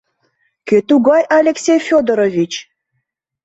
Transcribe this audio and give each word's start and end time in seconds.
Кӧ 0.67 0.77
тугай 0.87 1.23
Алексей 1.39 1.79
Федорович? 1.87 2.53